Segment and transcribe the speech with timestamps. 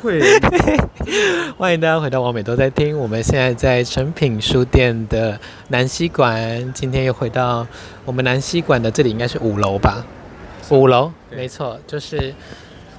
[0.00, 0.20] 会。
[1.58, 5.38] 欢迎大家回到王美都在听，我们现在在诚品书店的
[5.68, 7.66] 南西馆，今天又回到
[8.04, 10.04] 我们南西馆的这里，应该是五楼吧？
[10.70, 12.34] 五楼，没错，就是，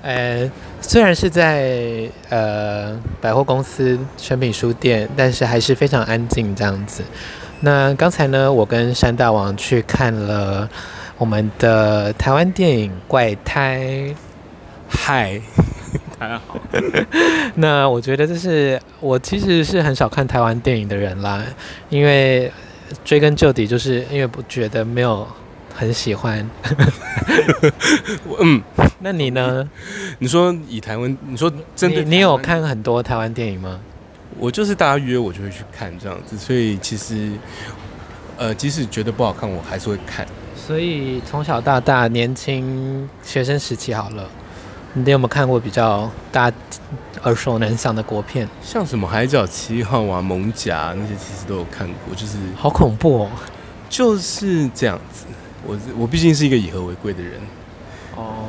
[0.01, 7.03] 呃，虽然是在呃百货公司成品书店，但是还是非常安静这样子。
[7.61, 10.69] 那刚才呢，我跟山大王去看了
[11.17, 13.79] 我们的台湾电影《怪胎》。
[14.93, 15.39] 嗨，
[16.19, 16.59] 大家好。
[17.55, 21.43] 那我觉得这是我其实是很少看台湾电影的人啦，
[21.89, 22.51] 因为
[23.03, 25.27] 追根究底，就是因为不觉得没有
[25.73, 26.49] 很喜欢。
[28.39, 28.61] 嗯，
[28.99, 29.67] 那你呢？
[30.19, 33.79] 你说以台湾，你说真的，你有看很多台湾电影吗？
[34.39, 37.31] 我就是大家约我就会去看这样子，所以其实，
[38.37, 40.25] 呃，即使觉得不好看，我还是会看。
[40.55, 44.29] 所以从小到大，年轻学生时期好了，
[44.93, 46.57] 你有没有看过比较大家
[47.23, 48.47] 耳熟能详的国片？
[48.61, 52.15] 像什么《海角七号》啊，《艋舺》那些，其实都有看过。
[52.15, 53.29] 就是好恐怖哦，
[53.89, 55.25] 就是这样子。
[55.65, 57.39] 我我毕竟是一个以和为贵的人。
[58.15, 58.47] 哦，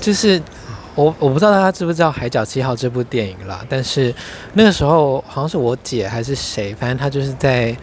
[0.00, 0.40] 就是。
[0.94, 4.14] 我我不知道大家知不知道《海角七号》这部电影啦，但是
[4.52, 7.74] 那个时候好像是我姐还是谁，反正她就是在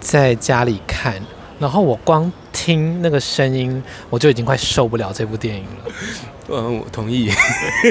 [0.00, 1.14] 在家里看，
[1.58, 2.30] 然后我光
[2.62, 5.92] 听那个声音，我就已经快受不了这部电影了。
[6.50, 7.32] 嗯， 我同意。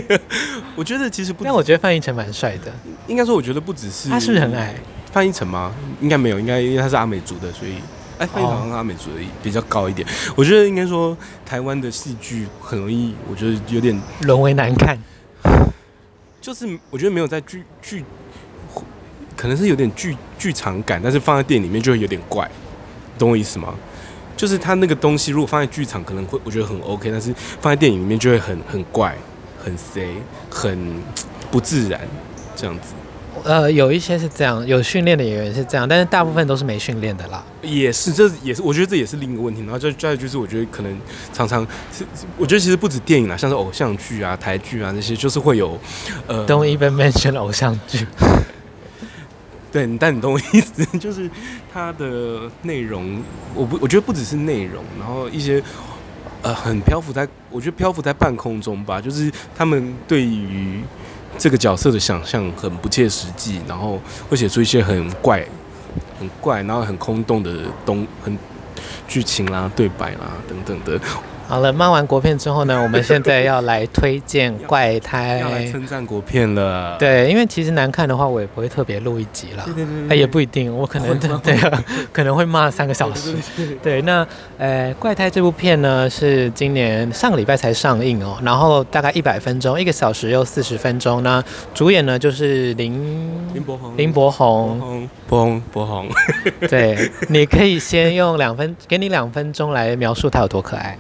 [0.78, 2.72] 我觉得其实不，但我觉得范逸臣蛮帅的。
[3.08, 4.76] 应该说，我觉得不只是他是不是很矮？
[5.12, 5.74] 范逸臣吗？
[6.00, 7.74] 应该没有，应该因为他是阿美族的，所以。
[8.20, 10.06] 哎，非常阿美族的比较高一点。
[10.28, 10.40] Oh.
[10.40, 15.02] 我觉得应该说，台湾的戏剧很容易，我觉得有点沦为难看。
[16.42, 18.04] 就是我觉得没有在剧剧，
[19.38, 22.50] 可能是有点剧剧场感，但是放在电影里面就会有点怪，
[23.18, 23.74] 懂我意思吗？
[24.40, 29.14] 就是他那个东西如果放在剧场可能会我觉得很 OK，但是放在电影里面就会很很怪、
[29.62, 30.08] 很 C、
[30.50, 30.80] 很
[31.52, 32.00] 不自然
[32.56, 32.94] 这样子。
[33.44, 37.44] 呃，有一些是这样，有训练的演员是这样，但是大部分都是没训练的啦。
[37.62, 39.60] 也是，这也是，我觉得这也是另一个问题。
[39.64, 40.98] 然后再再就是，我觉得可能
[41.34, 42.06] 常常是，
[42.38, 45.78] 我觉得其实不止电影啦，像是偶像剧啊、台剧啊那些，就是会有
[46.28, 46.48] 呃。
[46.48, 48.08] Don't even mention 偶像剧。
[49.72, 51.30] 对，但你懂我意思， 就是
[51.72, 53.22] 它的内容，
[53.54, 55.62] 我不，我觉得不只是内容，然后一些
[56.42, 60.82] 呃很漂浮在，我觉得漂浮在半空中吧，就是他们对于。
[61.38, 65.46] 这个角色的想象很不切实际，然后会写出一些很怪、
[66.20, 68.38] 很怪，然后很空洞的东很
[69.08, 71.00] 剧情啦、对白啦等等的。
[71.50, 76.96] 好了，骂完国片之后呢，我们现在要来推荐怪胎，要来称赞国片了。
[77.00, 79.64] 对，因为其实难看的话，我也不会特别录一集了。
[79.66, 81.84] 对对对，对、欸，也不一定，我可能 对对啊，
[82.14, 83.34] 可能会骂三个小时。
[83.82, 84.26] 对，那
[84.60, 91.24] 呃，怪胎这部片呢，是今年上个礼拜才上映哦，然后大概一百分钟，一个小时又四十分钟。
[91.24, 91.44] 那
[91.74, 92.94] 主演呢就是林
[93.56, 96.08] 林柏宏，林柏宏，柏宏柏宏。
[96.70, 100.96] 对，你可以先用两分，给你两分钟来描述他有多可爱。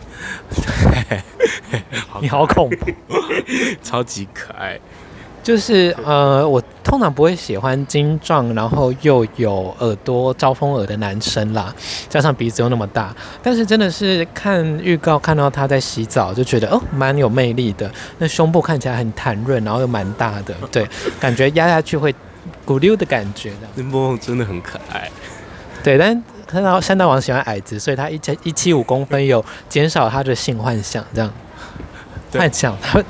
[2.21, 2.91] 你好恐怖，
[3.83, 4.79] 超级可爱。
[5.41, 11.73] 就是呃，我通常不会喜欢精壮，然后又有耳朵招风耳的男生啦，
[12.09, 13.15] 加上鼻子又那么大。
[13.41, 17.89] 但是真的是看预告看到他在洗澡，就觉得哦，蛮有魅力的。
[18.17, 20.85] 那胸部看起来很弹润，然后又蛮大的， 对，
[21.19, 22.13] 感觉压下去会
[22.67, 23.53] 咕溜的感觉。
[23.75, 25.09] 林柏宏真的很可爱，
[25.81, 26.21] 对，但。
[26.49, 31.31] 看到山大王喜欢矮子，所以他一七一七五公分，有减少他的性幻想，这样。
[32.31, 33.03] 幻想他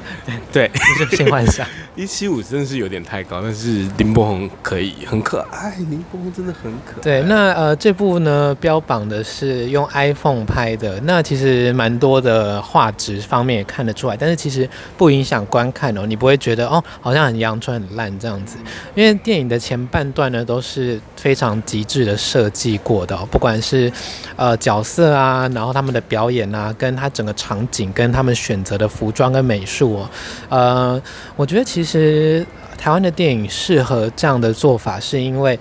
[0.51, 1.66] 对，就是性幻想。
[1.95, 7.01] 一七五真的是有点太高，但是林柏宏可以很可爱，林柏宏真的很可爱。
[7.01, 18.56] 对，那呃这部呢标榜的是用 iPhone 拍的，那其实蛮多的画质方面也看得出来，但是其实不影响观看哦，你不会觉得哦好像很阳春很烂这样子，
[18.95, 23.91] 因为电影的前半段呢都是非常极致的设计过的哦，不管是
[24.38, 30.09] 呃角色啊，然后他们的表演啊，跟他整个场景跟他们选择的服装跟美术哦，
[30.47, 31.01] 呃，
[31.35, 31.88] 我觉得其实。
[31.89, 32.45] 其实
[32.77, 35.57] 台湾的电影适合这样的做法，是因为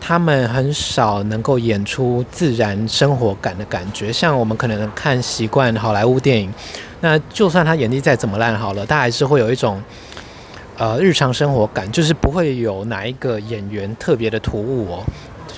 [0.00, 4.12] 他们很少能够演出自然生活感的感觉。
[4.12, 6.54] 像我们可能看习惯好莱坞电影，
[7.00, 9.82] 那就算他演技再怎么烂好了，他还是会有一种
[10.78, 15.02] 呃日常生活感，就是不会有哪一个演员特别的突兀哦。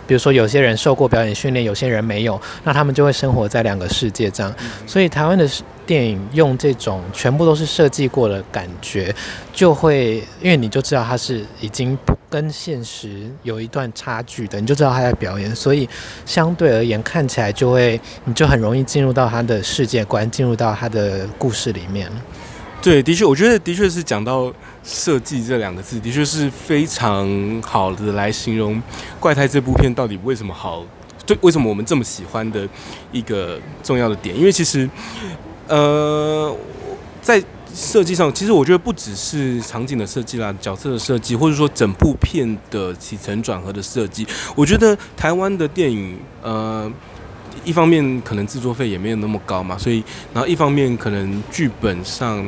[0.07, 4.51] 比如说，有些人受过表演训练，有些人没有，那他们就会生活在两个世界这样。
[4.87, 5.47] 所以，台湾的
[5.89, 9.15] 电影用这种全部都是设计过的感觉，
[9.55, 15.89] 就会因为你就知道它是已经不跟现实有一段差距的，你就知道他在表演，所以
[16.27, 22.07] 相对而言看起来就会，你就很容易进入到他的世界观，进入到他的故事里面。
[22.83, 24.53] 对，的确，我觉得的确是讲到
[24.85, 27.27] 设计这两个字，的确是非常
[27.63, 28.77] 好的来形容
[29.19, 30.85] 《怪胎》这部片到底为什么好，
[31.27, 32.69] 对，为什么我们这么喜欢的
[33.11, 34.37] 一个重要的点。
[34.37, 34.89] 因为其实，
[35.69, 36.57] 呃，
[37.23, 37.43] 在
[37.75, 44.27] 设计上，其实我觉得不只是场景的设计啦，角色的设计，或者说整部片的起承转合的设计，
[44.57, 46.91] 我觉得台湾的电影，呃。
[47.65, 52.43] 一方面可能制作费也没有那么高嘛，所以然后一方面可能剧本上，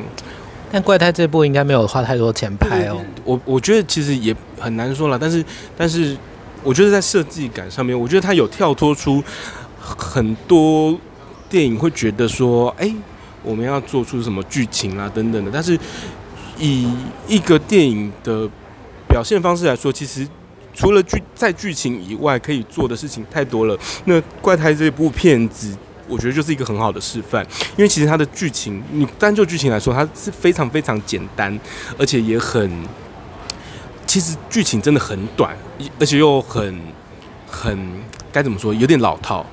[0.71, 3.05] 但怪胎这部应该没有花太多钱拍哦。
[3.25, 5.45] 我我觉得其实也很难说了，但是
[5.77, 6.17] 但是
[6.63, 9.23] 我觉得在设计感上面，我觉得它有跳脱出
[9.79, 10.97] 很多
[11.51, 12.91] 电影会觉得说，哎、
[13.43, 15.79] 我们要做出什么剧情啊等等的，但是
[16.59, 16.91] 以
[17.29, 18.49] 一个电影的
[19.07, 20.27] 表现方式来说，其实。
[20.73, 25.77] 除了剧在剧情以外可以做的事情太多了，那《怪胎》这部片子，
[26.09, 27.45] 我觉得就是一个很好的示范。
[27.77, 31.59] 因为其实它的剧情，你单就剧情来说，它是非常非常简单，
[31.99, 32.71] 而且也很，
[34.07, 35.55] 其实剧情真的很短，
[35.99, 36.81] 而且又很
[37.47, 37.77] 很
[38.33, 39.45] 该怎么说，有点老套。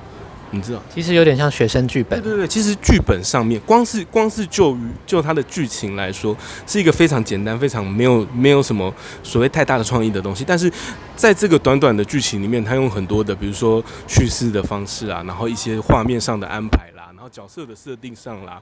[0.50, 2.18] 你知道，其实有点像学生剧本。
[2.22, 6.34] 对对对，其实剧本上面，光是光是就于就它的剧情来说，
[6.66, 8.92] 是一个非常简单、非常没有没有什么
[9.22, 10.44] 所谓太大的创意的东西。
[10.46, 10.72] 但是
[11.14, 18.58] 在这个短短的剧情里面，他用很多的，比如说叙事的方式啊，然后一些画面上的安排啦，然后角色的设定上啦，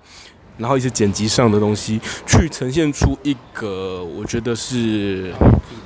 [0.58, 5.32] 然后一些剪辑上的东西，去呈现出一个我觉得是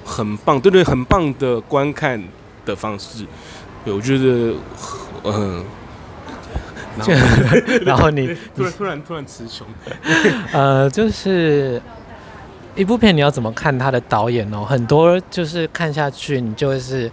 [0.02, 2.22] 很棒，对对，很棒的观看
[2.64, 3.26] 的方式。
[3.84, 4.54] 对，我觉得，
[5.24, 5.62] 嗯。
[7.86, 9.66] 然后你突然突然突然词穷，
[10.52, 11.80] 呃，就是
[12.74, 14.64] 一部片你要怎么看他的导演哦？
[14.64, 17.10] 很多就是看下去你就是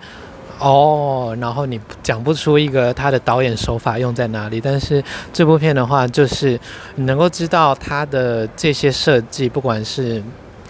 [0.60, 4.60] 哦，然后你讲不出一个他的导演手法用在哪里。
[4.60, 6.60] 但是这部片的话，就是
[6.96, 10.24] 你能够知道他的这些设计，不管是。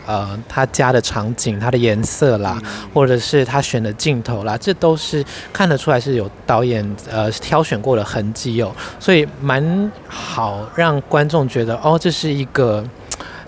[0.07, 2.59] 呃，他加的场景、他的颜色啦，
[2.93, 5.23] 或者是他选的镜头啦，这都是
[5.53, 12.83] 看得出来是有导演呃挑选过的痕迹哦，所以蛮好让观众觉得哦，这是一个。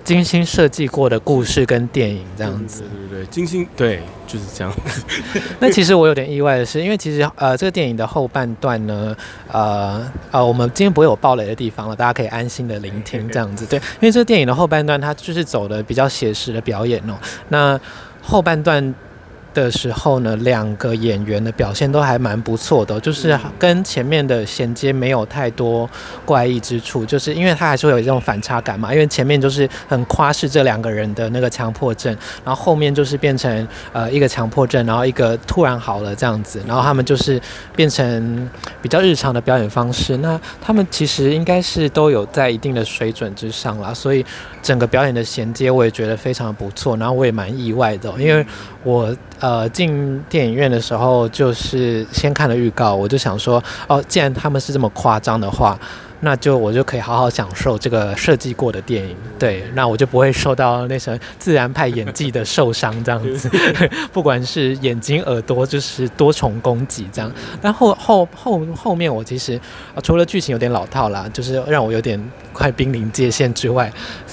[0.10, 5.04] 精心设计过的故事跟电影这样子，对对对，精心对就是这样子。
[5.62, 9.16] 那其实我有点意外的是，因为其实呃这个电影的后半段呢，
[9.52, 13.68] 呃呃我们今天不会有暴雷的地方了，大家可以安心的聆听这样子。
[13.68, 17.14] 对，因为这个电影的后半段它就是走的比较写实的表演哦。
[17.50, 17.80] 那
[18.24, 18.96] 后半段。
[19.54, 25.90] 的时候呢，两个演员的表现都还蛮不错的，就是跟前面的衔接没有太多
[26.26, 28.94] 怪异之处，就是因为他还是会有这种反差感嘛。
[28.94, 32.16] 因为前面就是很夸饰这两个人的那个强迫症，
[32.46, 37.42] 然后后面就是变成呃一个强迫症，然后一个突然好了这样子，然后他们就是
[37.76, 38.50] 变成
[38.82, 40.18] 比较日常的表演方式。
[40.18, 44.26] 那他们其实应该是都有在一定的水准之上啦，所以
[44.62, 48.46] 整个表演的衔接我也觉得非常不错，然后我也蛮意外的，因为
[48.84, 49.16] 我。
[49.42, 55.80] 呃，进电影院的时候就是先看了预告，我就想说，哦，既然他们是这么夸张的话。
[56.22, 63.50] 那就我就可以好好享受这个设计过的电影，对，那我就不会受到那些自然派演技的受伤这样子，
[64.12, 67.32] 不管是眼睛、耳朵，就是多重攻击这样。
[67.62, 69.60] 但后后后后面我其实
[69.96, 72.22] 啊除了剧情有点老套啦，就是让我有点
[72.52, 73.92] 快濒临界限之外，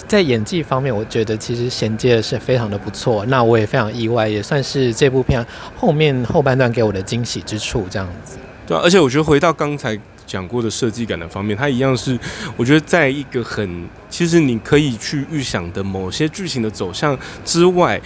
[0.08, 3.24] 在演技方面，我觉得其实衔接的是非常的不错。
[3.26, 5.44] 那我也非常意外，也算是这部片
[5.76, 8.36] 后面后半段给我的惊喜之处这样子。
[8.66, 9.96] 对啊，而且我觉得回到刚才。
[10.26, 12.18] 讲过的设计感的方面，它一样是，
[12.56, 18.00] 我觉得在一个很其实你可以去预想的某些剧情的走向之外，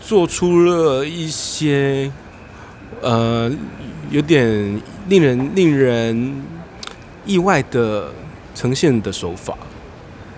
[0.00, 2.12] 做出了一些
[3.00, 3.50] 呃
[4.10, 6.42] 有点令人令人
[7.24, 8.12] 意外的
[8.54, 9.56] 呈现的手法。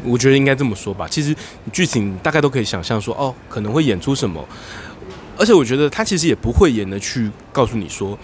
[0.05, 1.09] 我觉得应该这么说吧。
[1.09, 1.35] 其实
[1.73, 4.47] 剧情大概都可以想象说，哦，可能会演出什么，
[5.37, 8.17] 而且我觉得他其实也不会演的去告诉你说。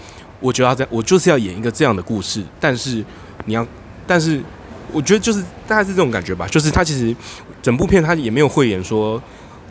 [0.43, 3.03] 我就要这样，我就是要演一个这样的故事，但是
[3.45, 3.65] 你要，
[4.05, 4.43] 但是
[4.91, 7.15] 我觉得就是大概是这种感觉吧，就是他其实
[7.61, 9.21] 整部片他也没有讳言说，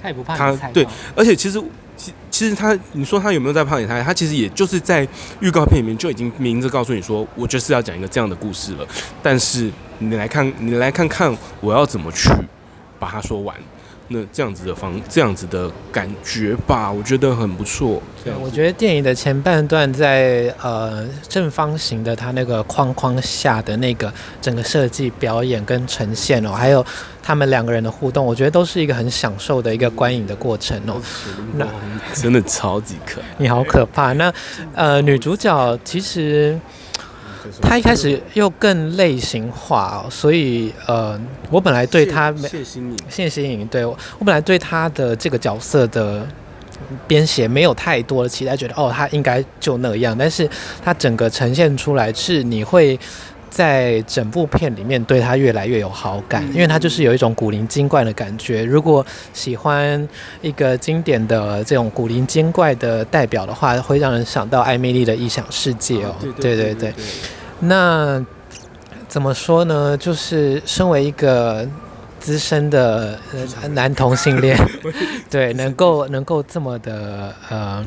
[0.03, 1.63] 他也不怕他对，而且其实
[1.95, 5.07] 其其实他你说他有没有在怕你他，他其实也就是在
[5.41, 8.87] 预告片里面就已经明着告诉你说，我就是要讲一个这样的故事了，
[9.23, 12.31] 但是你来看，你来看看我要怎么去
[12.99, 13.55] 把它说完。
[14.13, 18.01] 那这样子的方，这样子的感觉吧，我觉得很不错。
[18.23, 26.85] 对，我觉得电影的前半段在呃正方形的它那个框框下的那个整个设计、表演跟呈现哦，还有
[27.23, 31.01] 他们两个人的互动，我觉得都是一个很享受的一个观影的过程哦。
[31.55, 31.67] 那
[32.15, 34.13] 真的超级可爱，你好可怕。
[34.13, 34.33] 那
[34.75, 36.59] 呃女主角其实
[37.61, 41.21] 他一开始又更类型化哦，所以呃，
[41.51, 46.27] 我本来对他谢欣颖，谢欣颖，对我我本来对他的这个角色的
[47.07, 50.49] 编写没有太多的期待，觉得哦，他应该就那样，但是
[50.85, 52.99] 他整个呈现出来是你会。
[53.53, 58.65] 在整部片里面，对他越来越有好感，因为他就是有一种古灵精怪的感觉。
[58.65, 59.05] 如果
[59.35, 60.09] 喜欢
[60.41, 66.15] 一个经典的这种古灵精怪的代表的话，会让人想到艾米丽的异想世界哦。
[66.41, 66.95] 对对对，
[67.61, 68.25] 那
[69.07, 69.95] 怎么说呢？
[69.99, 71.69] 就是身为一个。
[72.23, 73.19] 资深的
[73.73, 74.57] 男同性恋，
[75.29, 77.85] 对，能够能够这么的呃，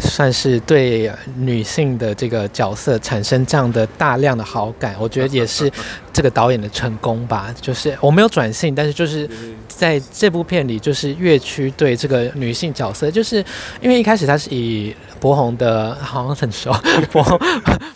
[0.00, 5.70] 算是对女性的这个角色产生这样的大量的好感，我觉得也是
[6.12, 7.54] 这个导演的成功吧。
[7.60, 9.30] 就是我没有转性，但是就是
[9.68, 13.36] 在这部片里，就是月区对这个女性角色，就是
[13.80, 14.94] 因为一开始他是以。
[15.20, 16.72] 柏宏的好像很熟，
[17.12, 17.38] 柏宏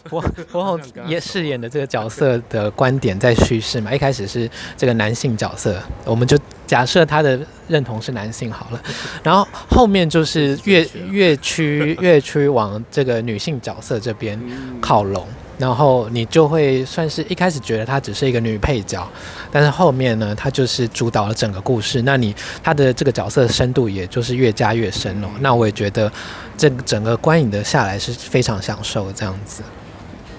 [0.09, 3.93] 柏柏宏也饰演的这个角色的观点在叙事嘛。
[3.93, 8.81] 一开始是这个男性角色，我们就假设他的认同是男性好了，
[9.25, 14.39] 然后后面就是越越趋越趋往这个女性角色这边
[14.81, 15.27] 靠拢。
[15.59, 19.09] 然后你就会算是一开始觉得她只是一个女配角，
[19.53, 22.03] 但是后面呢，她就是主导了整个故事。
[22.03, 25.29] 那你她的这个角色深度也就是越加越深哦。
[25.41, 26.11] 那我也觉得
[26.57, 29.63] 这整个观影的下来是非常享受这样子。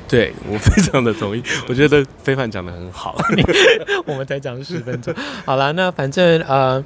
[0.07, 3.15] 对，我非常的同意，我觉得非凡讲的很好。
[4.05, 5.13] 我们才讲十分钟，
[5.45, 6.83] 好了，那反正呃。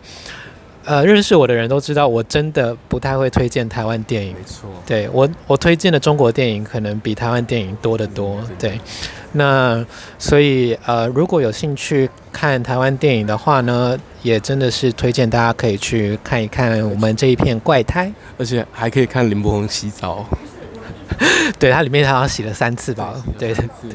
[0.86, 4.34] 呃，认识我的人都知道，我真的不太会推荐台湾电影。
[4.34, 8.42] 没错，对我，我推荐的中国电影可能比台湾电影多得多。
[8.58, 8.80] 对，
[9.34, 9.86] 那
[10.18, 20.26] 所以呃，如果有兴趣看台湾电影的话呢，也真的是推荐大家可以去看一看我们这一片怪胎，而且还可以看林柏宏洗澡。
[21.60, 23.14] 对，它里面好像洗了三次吧？
[23.38, 23.92] 对对对，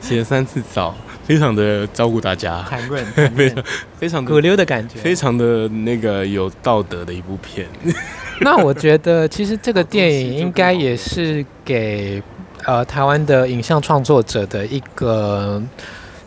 [0.00, 0.94] 洗了三次澡。
[1.24, 3.64] 非常的照顾大家， 坦润，非常
[3.98, 7.66] 非常古流的感觉，非常的那个有道德的一部片。
[8.40, 12.22] 那我觉得，其实这个电影应该也是给
[12.64, 15.62] 呃台湾的影像创作者的一个，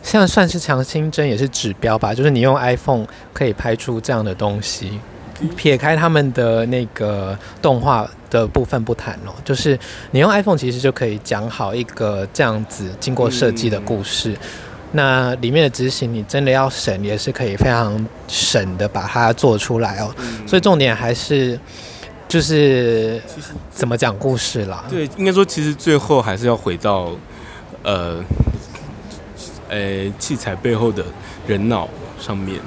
[0.04, 2.14] 像算是强心针，也是指标吧。
[2.14, 5.00] 就是你用 iPhone 可以拍出这样的东西，
[5.56, 9.78] 撇开他们的那个动画的部分不谈哦，就是
[10.10, 14.32] 你用 iPhone 其实就可以讲好一个这样子经过设计的故事。
[14.32, 14.38] 嗯
[14.94, 20.14] 那里面的执行，你真的要省，也是可以非常省的把它做出来哦。
[20.18, 21.58] 嗯、所以重点还是
[22.28, 23.18] 就是
[23.70, 24.84] 怎么讲故事啦。
[24.90, 27.12] 对，应该说其实最后还是要回到
[27.82, 28.22] 呃，
[29.70, 31.02] 呃、欸，器材背后的
[31.46, 31.88] 人脑
[32.20, 32.60] 上面。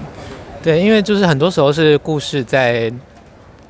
[0.64, 2.92] 对，因为就是很多时候是故事在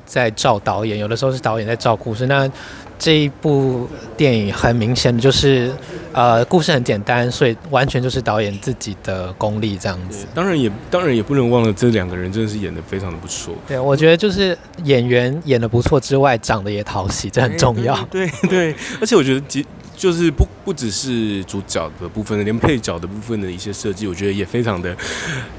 [0.06, 2.26] 在照导演，有的时候是导演在照故事。
[2.26, 2.50] 那
[2.98, 3.86] 这一部
[4.16, 5.70] 电影很明显的就是，
[6.12, 10.26] 呃，故事很简单，所以完全就是导演自己的功力这样子。
[10.34, 13.54] 当然也当然也不能忘了这两个人真的是演的非常的不错。
[13.68, 17.94] 对，我觉得就是演员演的不错之外，长得也讨喜，这很重要。
[18.10, 24.96] 对对，对，而且我觉得，即就是不不只是主角的部分，连配角的部分的一些设计，我觉得也非常的，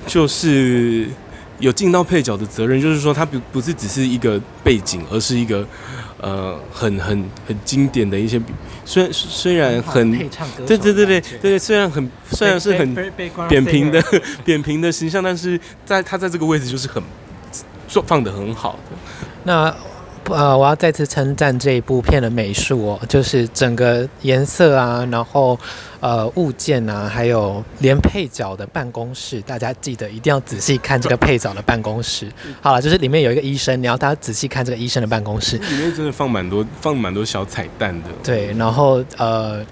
[0.07, 1.07] 就是
[1.59, 2.81] 有尽到配角的责任。
[2.81, 5.65] 就是说，他不不是只是一个背景，而是一个。
[6.19, 8.41] 呃，很很很经典的一些，
[8.83, 10.17] 虽然虽然很，
[10.65, 12.95] 对对对对对，虽然很虽然是很
[13.47, 14.03] 扁平的
[14.43, 17.03] 扁平的形象，但是在他在这个位置就是很
[17.87, 18.97] 做放的很好的。
[19.43, 19.71] 那。
[20.29, 25.57] 呃，我要再次称赞这一部片的美术哦，就是整个颜色啊，然后
[25.99, 32.31] 呃物件啊，还有连配角的办公室，大家记得一定要仔细看这个配角的办公室。
[32.61, 38.09] 好了，就是里面有一个医生，你要大家仔细看这个医生的办公室，里面真的放蛮多放蛮多小彩蛋的。
[38.23, 39.65] 对，然后呃。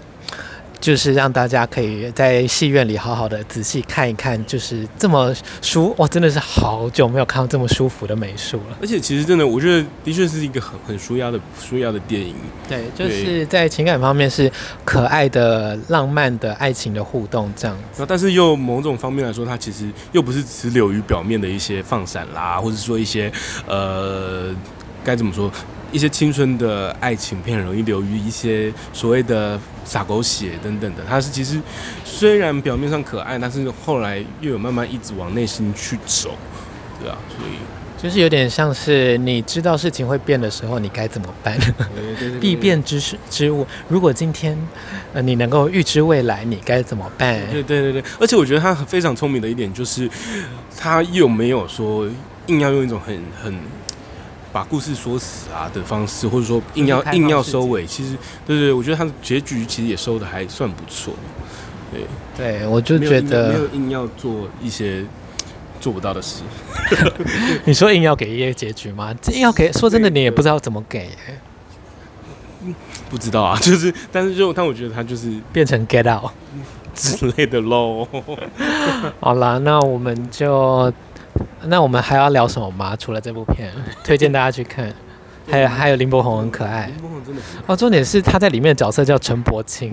[0.86, 8.78] 就是让大家可以在戏院里好好的仔细看一看，就是这么舒哇，真的是好久没有看到这么舒服的美术了。
[8.80, 12.36] 而且其实真的，我觉得的确是一个很很舒压的舒压的电影。
[12.70, 14.52] 对，就是在情感方面是
[14.84, 18.06] 可爱的、浪漫的爱情的互动这样子。
[18.08, 23.32] 但是又某种方面来说，它其实又不是只流于表面的一些放闪啦，或者说一些
[23.66, 24.54] 呃，
[25.04, 25.52] 该怎么说？
[25.92, 31.62] 一些青春的爱情片容易流于一些所谓的洒狗血等等的，他是其实
[32.04, 36.32] 虽然表面上可爱，但是后来又有慢慢一直往内心去走，
[37.00, 37.52] 对啊，所以
[38.02, 41.58] 就是有点像是你知道事情会变的时候，你该怎么办？
[42.42, 44.58] 必变之事之物，如果今天
[45.14, 47.40] 呃你能够预知未来，你该怎么办？
[47.52, 50.10] 对对对对，而且我觉得他非常聪明的一点就是，
[50.78, 52.08] 他又没有说
[52.48, 53.56] 硬要用一种很很。
[54.56, 58.12] 把故事说死啊的方式，或者说硬要硬要收尾，其实
[58.48, 61.14] 对，对对，我觉得他的结局其实也收的还算不错。
[61.92, 62.06] 对
[62.38, 65.04] 对，我就觉得没有硬要做一些
[65.82, 66.42] 做不到的事。
[67.66, 69.14] 你说硬要给一些结局吗？
[69.34, 72.74] 硬要给，说真的，你也不知道怎么给、欸。
[73.10, 76.32] 不知道啊， 就是，但是就但我觉得他就是变成 Get Out
[76.94, 78.08] 之类的喽。
[79.20, 80.94] 好啦，那我们就。
[81.68, 82.96] 那我们还要聊什么吗？
[82.96, 83.72] 除了这部片，
[84.04, 84.94] 推荐大家去看。
[85.48, 86.88] 还有还有林柏宏很可爱。
[86.88, 89.92] 林柏宏真的哦，重点是他在里面的角色叫陈柏青，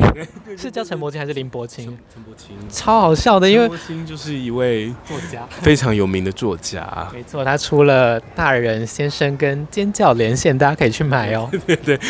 [0.56, 1.84] 是叫陈柏青还是林柏青？
[2.10, 7.06] 陈柏青，超好笑的，因为陈柏青就是一位作家，非常有名的作家。
[7.12, 11.46] 没错，他出了《大人先生》跟《尖叫连线》，大家可以去买哦。
[11.66, 12.00] 对对，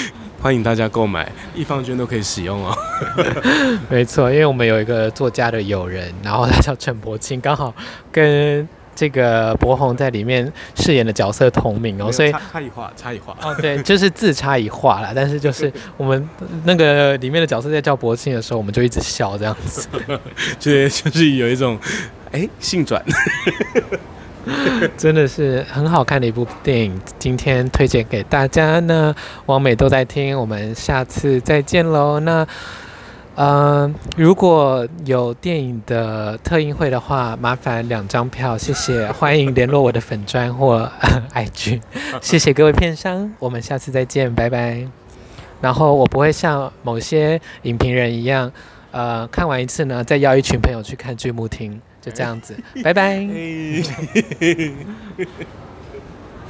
[0.41, 2.73] 欢迎大家购买，艺 FUN 圈都可以使用哦。
[3.91, 7.75] 没错，因为我们有一个作家的友人，然后他叫陈柏青，刚好
[8.13, 8.69] 跟。
[8.95, 15.13] 这个柏宏在里面饰演的角色同名哦，所以差异化，差异化哦，对，就是字差异化啦。
[15.15, 16.29] 但是就是 我们
[16.65, 19.89] 那个里面的角色在叫柏庆的时候，我们就一直笑这样子，
[20.61, 21.79] 就，就是有一种
[22.31, 23.03] 哎性转，
[24.97, 27.01] 真的是很好看的一部电影。
[27.19, 29.15] 今天推荐给大家呢，
[29.47, 32.21] 王美都在听，我们下次再见喽。
[32.21, 32.47] 那。
[33.35, 39.11] 嗯、如果有电影的特映会的话，麻烦两张票，谢谢。
[39.13, 40.91] 欢迎联络我的粉砖或
[41.35, 41.81] IG，
[42.21, 44.87] 谢谢各位片商，我们下次再见，拜拜。
[45.61, 48.53] 然后我不会像某些影评人一样，
[48.91, 53.27] 呃，看完一次呢，再邀一群朋友去看剧目厅，就这样子，拜拜。